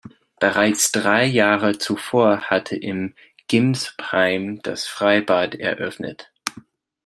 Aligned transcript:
Bereits 0.39 0.91
drei 0.91 1.25
Jahre 1.25 1.77
zuvor 1.77 2.45
hatte 2.49 2.75
in 2.75 3.13
Gimbsheim 3.47 4.59
das 4.63 4.87
Freibad 4.87 5.53
eröffnet. 5.53 6.31